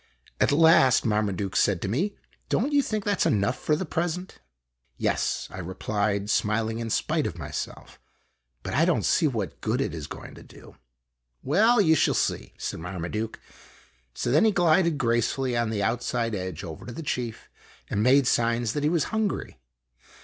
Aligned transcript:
At 0.39 0.51
last 0.51 1.05
Marmaduke 1.05 1.55
said 1.55 1.79
to 1.83 1.87
me," 1.87 2.15
Don't 2.49 2.73
you 2.73 2.81
think 2.81 3.03
that 3.03 3.21
's 3.21 3.27
enough 3.27 3.59
for 3.59 3.75
the 3.75 3.85
present?" 3.85 4.31
IMAGINOTIONS" 4.31 4.41
Yes," 4.97 5.47
I 5.51 5.59
replied, 5.59 6.27
smiling 6.31 6.79
in 6.79 6.89
spite 6.89 7.27
of 7.27 7.37
myself." 7.37 7.99
But 8.63 8.73
I 8.73 8.83
don't 8.83 9.05
see 9.05 9.27
what 9.27 9.61
good 9.61 9.79
it 9.79 9.93
is 9.93 10.07
going 10.07 10.33
to 10.33 10.41
do." 10.41 10.75
"Well, 11.43 11.79
you 11.79 11.93
shall 11.93 12.15
see," 12.15 12.55
said 12.57 12.79
Marmaduke. 12.79 13.39
So 14.15 14.31
then 14.31 14.45
he 14.45 14.51
glided 14.51 14.97
gracefully 14.97 15.55
on 15.55 15.69
the 15.69 15.83
"outside 15.83 16.33
edge" 16.33 16.63
over 16.63 16.87
to 16.87 16.91
the 16.93 17.03
chief, 17.03 17.47
and 17.87 18.01
made 18.01 18.25
signs 18.25 18.73
that 18.73 18.81
he 18.81 18.89
was 18.89 19.03
hungry. 19.13 19.59